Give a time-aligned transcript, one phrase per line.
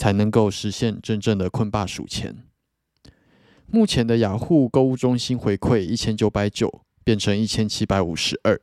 [0.00, 2.42] 才能够实现真正的困霸数钱。
[3.66, 8.58] 目前的雅虎购物中心回馈一千九百九变成一千七百五十二。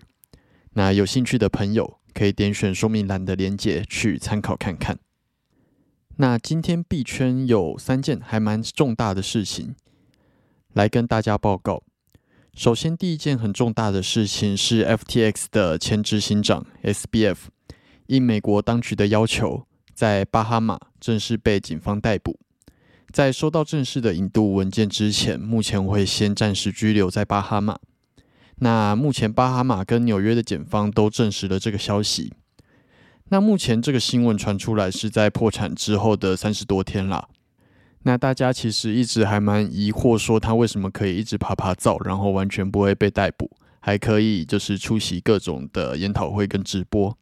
[0.73, 4.97] 那有兴趣的朋友可以点选说明栏的链接去参考看看。
[6.15, 9.75] 那今天币圈有三件还蛮重大的事情
[10.73, 11.83] 来跟大家报告。
[12.55, 17.38] 首先，第一件很重大的事情是 FTX 的前执行长 SBF
[18.08, 19.67] 应美国当局的要求。
[19.93, 22.37] 在巴哈马正式被警方逮捕，
[23.11, 27.77] 在收到正式的引渡文件之前，目前会先暂时拘留在巴哈马。
[28.59, 32.33] 那目前巴哈马跟纽约的检方都证实了这个消息。
[33.30, 37.27] 那目前这个新闻传出来是在破产之后的三十多天啦。
[38.03, 47.17] 那大家其实一直还蛮疑惑，说他为什么可以一直爬爬灶，然后完全不会被逮捕，还可以就是出席各种的研讨会跟直播。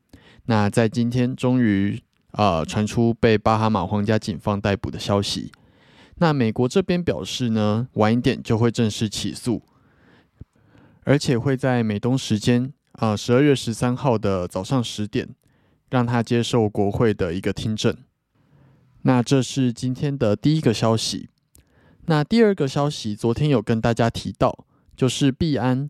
[0.46, 2.02] 那在今天终于。
[2.36, 5.52] 啊，传出被巴哈马皇家警方逮捕的消息。
[6.18, 9.62] 那美国这边表示呢，晚一点就会正式起诉，
[11.04, 15.30] 而且会在美东时间啊十二月十三号的早上十点，
[15.90, 17.96] 让他接受国会的一个听证。
[19.04, 21.30] 那这是今天的第一个消息。
[22.08, 24.66] 那第二个消息，昨天有跟大家提到，
[24.96, 25.90] 就是币安，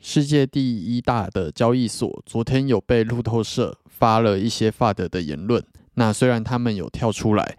[0.00, 3.78] 世界第一大的交易所，昨天有被路透社。
[4.00, 5.62] 发了一些发的的言论，
[5.92, 7.58] 那虽然他们有跳出来，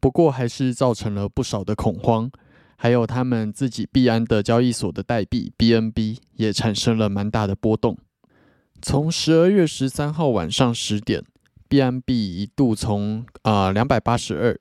[0.00, 2.28] 不过还是造成了不少的恐慌，
[2.74, 7.96] 还有他们自己币安的交易所的代币 BNB 也产生了蛮大的波动。
[8.82, 11.22] 从十二月十三号晚上十点
[11.68, 14.58] ，BNB 一度从啊两百八十二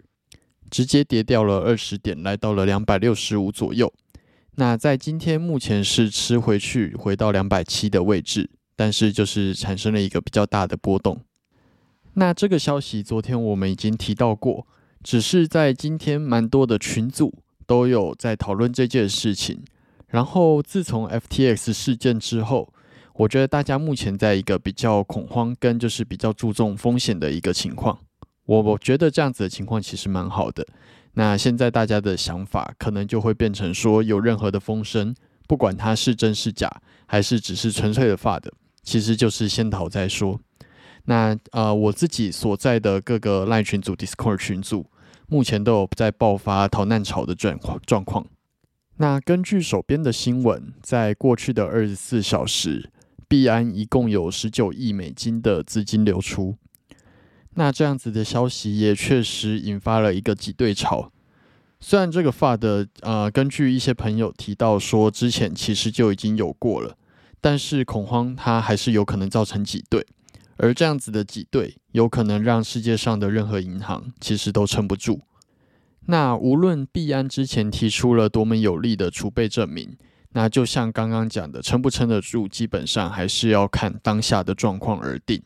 [0.70, 3.92] 直接跌掉了二十点，来到了两百六十五左右。
[4.58, 8.52] 那在今天目前是吃回去，回到两百七的位置。
[8.80, 11.20] 但是就是产生了一个比较大的波动。
[12.14, 14.68] 那这个消息昨天我们已经提到过，
[15.04, 17.34] 只是在今天蛮多的群组
[17.66, 19.64] 都有在讨论这件事情。
[20.10, 22.72] 然后自从 FTX 事件之后，
[23.16, 27.98] 我觉得大家目前在一个比较恐慌跟就是比较注重风险的一个情况。
[28.46, 30.64] 我我觉得这样子的情况其实蛮好的。
[31.18, 35.16] 那现在大家的想法可能就会变成说，有任何的风声，
[35.48, 36.70] 不管它是真是假，
[37.08, 38.54] 还是只是纯粹的发的。
[38.84, 40.40] 其实就是先逃再说。
[41.06, 44.86] 那呃，我自己所在的各个赖群组、Discord 群组，
[45.28, 48.28] 目前都有在爆发逃难潮的状况状况。
[48.98, 52.92] 那根据手边的新闻，在过去的二十四小时，
[53.28, 56.58] 币安一共有十九亿美金的资金流出。
[57.60, 61.12] 那这样子的消息也确实引发了一个挤兑潮。
[61.80, 66.96] 虽然这个发的呃，根据一些朋友提到说，之前其实就已经有过了。
[67.42, 70.06] 但是恐慌它还是有可能造成挤兑，
[70.58, 75.22] 而这样子的挤兑有可能让世界上的任何银行其实都撑不住。
[76.06, 79.98] 那无论币安之前提出了多么有力的储备证明，
[80.34, 85.42] 那就像刚刚讲的，撑不撑得住，基本上还是要看当下的状况而定。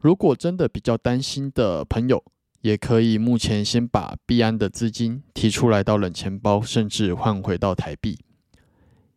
[0.00, 2.24] 如果真的比较担心的朋友，
[2.62, 8.18] 也可以目前先把币安的资金提出来到冷钱包，甚至换回到台币，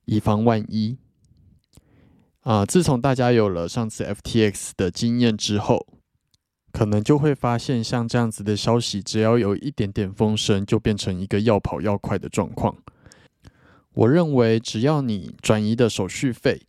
[0.06, 0.98] 以防万一。
[2.42, 5.88] 啊，自从大家有了上次 FTX 的经验之后，
[6.74, 12.76] 可能就会发现像这样子的消息，只要有一点点风声，就变成一个要跑要快的状况。
[13.94, 16.62] 我认为，只要你转移的手续费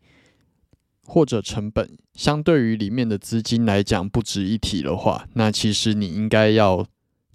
[1.07, 6.87] 或者成本，相对于里面的资金来讲不值一提的话，那其实你应该要，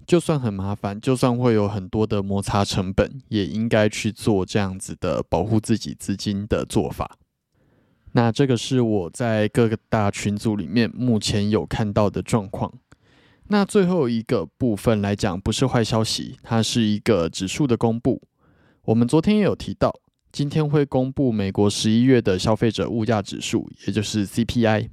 [0.06, 7.16] 就算很麻烦，就算会有很多的摩擦成本，也应该去做这样子的保护自己资金的做法。
[8.12, 12.72] 那这个是我在各个大群组里面目前有看到的状况。
[13.52, 18.20] 那最后一个部分来讲，不是坏消息，它是一个指数的公布。
[18.84, 19.94] 我们昨天也有提到，
[20.32, 24.88] 今天会公布美国十一月的消费者物价指数，也就是 CPI。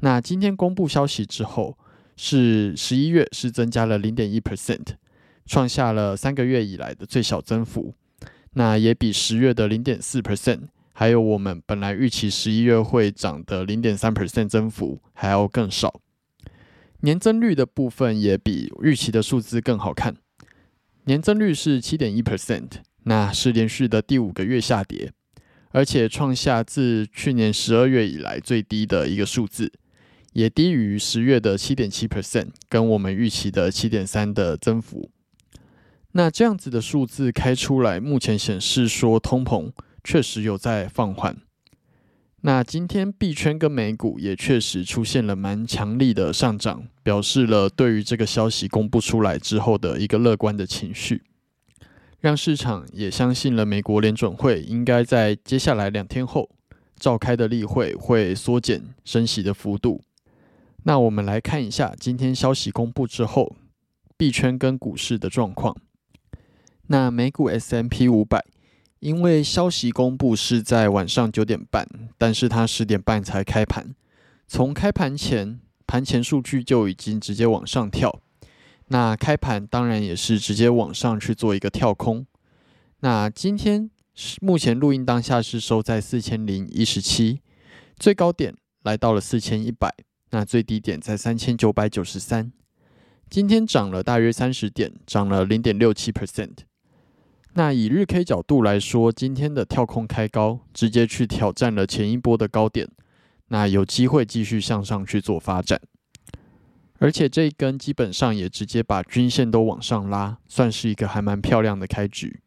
[0.00, 1.78] 那今天公布消息之后，
[2.16, 4.96] 是十一月是增加了零点一 percent，
[5.46, 7.94] 创下了三个月以来的最小增幅。
[8.54, 10.62] 那也比十月的零点四 percent，
[10.92, 16.00] 还有我们本来预期十一月会涨的零点三 percent 增幅还要更少。
[17.00, 20.16] 年增率的部分也比预期的数字更好看，
[21.04, 22.68] 年增率是七点一 percent。
[23.04, 25.12] 那是连续的第五个月下跌，
[25.70, 29.72] 而且创下自去年十二月以来最低的一个数字，
[30.32, 35.10] 也低于十月的七点七 percent，跟我们预期的七点三的增幅。
[36.12, 39.72] 那这样子的数字开出来，目前显示说通膨
[40.02, 41.36] 确实有在放缓。
[42.42, 51.22] 那今天币圈跟美股也确实出现了蛮强力的上涨，表示了对于这个消息公布出来之后的一个乐观的情绪。
[52.24, 56.48] 让市场也相信了美国联准会应该在接下来两天后
[56.96, 60.00] 召开的例会会缩减升息的幅度。
[60.84, 63.54] 那我们来看一下今天消息公布之后，
[64.16, 65.76] 币圈跟股市的状况。
[66.86, 68.42] 那美股 S M P 五百，
[69.00, 71.86] 因为消息公布是在晚上九点半，
[72.16, 73.94] 但是它十点半才开盘，
[74.48, 78.22] 从开盘前盘前数据就已经直接往上跳。
[78.88, 82.26] 那开盘当然也是直接往上去做一个跳空。
[83.00, 87.40] 那今天是目前录音当下是收在四千零一十七，
[87.98, 89.94] 最高点来到了四千一百，
[90.30, 92.52] 那最低点在三千九百九十三。
[93.30, 96.58] 今天涨了大约三十点，涨了零点六七 percent。
[97.54, 102.88] 那以日 K 角度来说，今天的跳空开高，直接去挑战了前一波的高点，
[103.48, 105.80] 那有机会继续向上去做发展。
[107.04, 112.40] 而且这一根基本上也直接把均线都往上拉，算是一个还蛮漂亮的开局。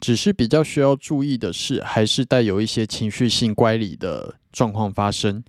[0.00, 5.44] 只是比较需要注意的是，还是带有一些情绪性乖离的状况发生。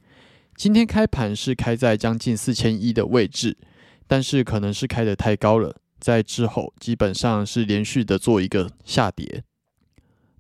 [0.56, 3.58] 今天开盘是开在将近四千一的位置，
[4.06, 9.44] 但是可能是开的太高了，在之后基本上是连续的做一个下跌。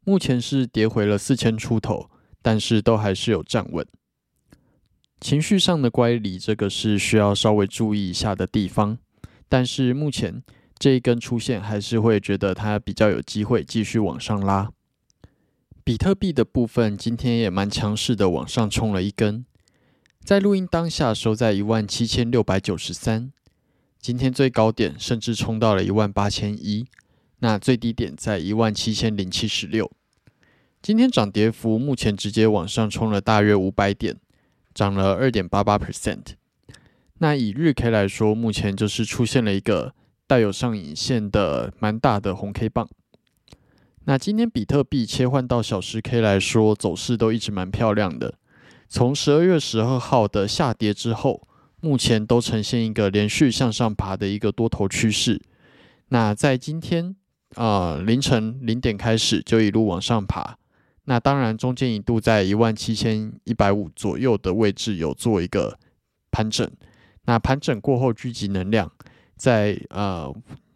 [0.03, 2.11] 目前是跌回了四千出头，
[2.43, 3.83] 但是都还是有站稳。
[5.19, 8.97] 情绪上的乖离，这个是需要稍微注意一下的地方。
[9.49, 10.43] 但是目前
[10.77, 14.69] 这一根出现，还是会觉得它比较有机会继续往上拉。
[15.83, 19.45] 比特币的部分今天也蛮强势的，往上冲了一根，
[20.23, 23.31] 在录音当下收在一万七千六百九十三。
[23.99, 26.85] 今天最高点甚至冲到了一万八千一，
[27.39, 29.89] 那最低点在一万七千零七十六。
[30.81, 34.17] 今天涨跌幅目前直接往上冲了大约五百点。
[34.77, 36.35] 涨了二点八八 percent。
[37.18, 39.95] 那以日 K 来说，目前就是出现了一个
[40.27, 42.88] 带有上影线的蛮大的红 K 棒。
[44.06, 48.36] 那今天比特币切换到小时 K 来说，走势都一直蛮漂亮的。
[48.88, 51.48] 从十二月十二号的下跌之后，
[51.81, 55.41] 目前都呈现一个连续向上爬的一个多头趋势。
[56.10, 57.15] 那在今天
[57.55, 60.60] 啊凌晨零点开始就一路往上爬。
[61.09, 65.79] 那当然，中间一度在一万七千一百五左右的位置有做一个
[66.31, 66.69] 盘整。
[67.23, 68.91] 那盘整过后聚集能量，
[69.37, 70.29] 在呃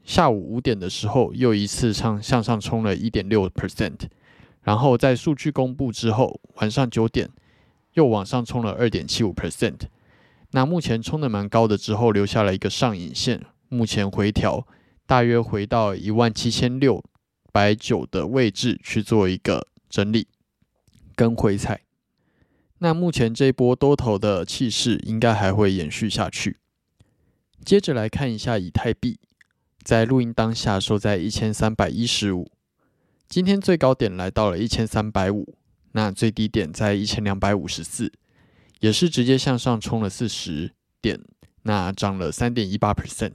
[0.05, 3.99] 下午五点的时候又一次上向上冲了一点六 percent，
[4.61, 7.29] 然后在数据公布之后，晚上九点
[7.95, 9.81] 又往上冲了二点七五 percent。
[10.51, 14.65] 那目前冲的蛮高的之后，留下了一个上影线，目前回调
[15.05, 17.03] 大约回到一万七千六
[17.51, 19.67] 百九的位置去做一个。
[19.91, 20.27] 整理
[21.15, 21.81] 跟回踩，
[22.77, 26.57] 那目前这波多头的气势应该还会延续下去。
[27.65, 29.19] 接着来看一下以太币，
[29.83, 32.49] 在录音当下收在一千三百一十五，
[33.27, 35.57] 今天最高点来到了一千三百五，
[35.91, 38.13] 那最低点在一千两百五十四，
[38.79, 40.71] 也是直接向上冲了四十
[41.01, 41.19] 点，
[41.63, 43.33] 那涨了三点一八 percent。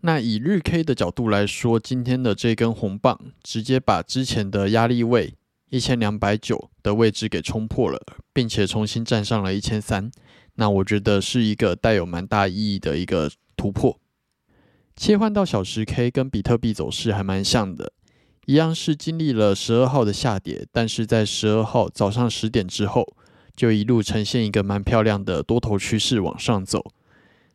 [0.00, 5.34] 那以日 K 的角度来说，今天的这根红棒直接把之前的压力位。
[5.72, 7.98] 一千两百九的位置给冲破了，
[8.30, 10.10] 并且重新站上了一千三，
[10.56, 13.98] 那我觉得是一个带有蛮大意义的一个突破。
[14.94, 17.94] 切换到小时 K 跟比特币走势还蛮像的，
[18.44, 23.16] 一样是经历了十二号的下跌，但是在十二号早上十点之后，
[23.56, 26.92] 就一路呈现一个蛮漂亮的多头趋势往上走。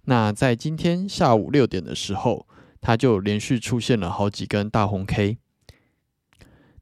[0.05, 2.47] 那在今天下午六点的时候，
[2.81, 5.37] 它就连续出现了好几根大红 K。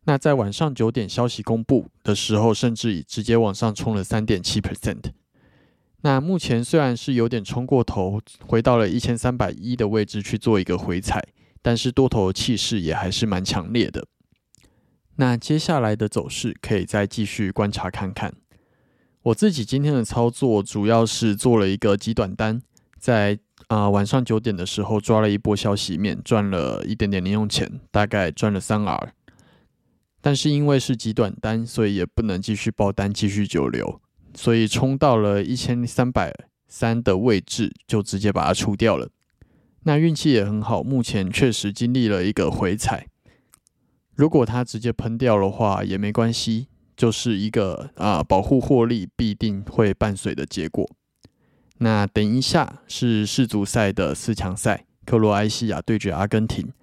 [0.05, 5.11] 那在晚上九点消息公布的时候，甚至直接往上冲了三点七 percent。
[6.01, 11.27] 那目前虽然是有点冲过头，回到了一千三百一的位置去做一个回踩，
[11.63, 14.05] 但是多头气势也还是蛮强烈的。
[15.15, 18.35] 那接下来的走势可以再继续观察看看。
[19.23, 22.61] 我自己今天的操作主要是做了一个极短单，
[22.99, 29.13] 在啊晚上九点的时候抓了一波消息面，赚了一点点零用钱，大概赚了三 R。
[30.25, 34.01] 但是因为是极短单，所以也不能继续爆单，继续久留。
[34.33, 36.33] 所以冲到了一千三百
[36.67, 39.11] 三的位置，就直接把它出掉了。
[39.83, 43.05] 那运气也很好，目前确实经历了一个回踩。
[44.15, 50.89] 如果它直接喷掉的话也没关系，就是一个啊保护获利必定会伴随的结果。
[51.77, 56.73] 那等一下是世足赛的四强赛，克罗埃西亚对决阿根廷。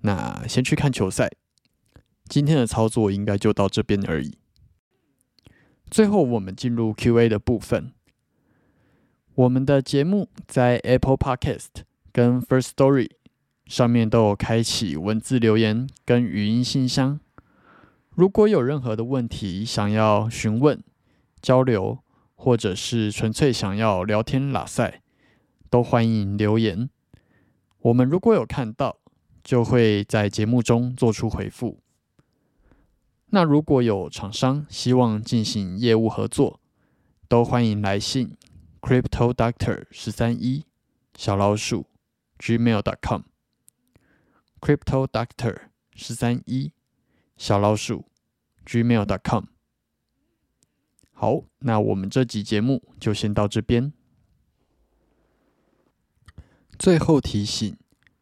[0.00, 1.30] 那先去看球赛。
[2.28, 4.36] 今天的操作应该就到这边而已。
[5.90, 7.92] 最后，我们进入 Q&A 的部分。
[9.34, 11.68] 我们的节目在 Apple Podcast
[12.12, 13.08] 跟 First Story
[13.66, 17.20] 上面都有开启文字留言跟语音信箱。
[18.10, 20.82] 如果有任何的问题想要询问、
[21.40, 22.00] 交流，
[22.34, 25.00] 或者是纯粹想要聊天拉塞，
[25.70, 26.90] 都欢迎留言。
[27.82, 28.96] 我们如果有看到，
[29.44, 31.78] 就会在节目中做出回复。
[33.30, 36.60] 那如果有厂商希望进行业务合作，
[37.28, 38.34] 都欢迎来信
[38.80, 40.64] crypto doctor 十三一
[41.14, 41.86] 小老鼠
[42.38, 43.22] gmail dot com
[44.60, 45.56] crypto doctor
[45.94, 46.72] 十三一
[47.36, 48.06] 小老鼠
[48.64, 49.44] gmail dot com。
[51.12, 53.92] 好，那我们这集节目就先到这边。
[56.78, 57.76] 最后提醒：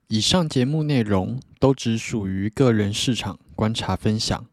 [0.08, 4.48] 以上节目内容都只属于个人市场观察分享。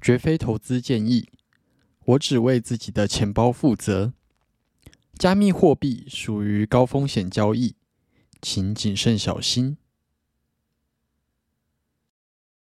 [0.00, 1.28] 绝非投资建议，
[2.04, 4.12] 我只为自己的钱包负责。
[5.18, 7.74] 加密货币属于高风险交易，
[8.40, 9.76] 请谨慎小心。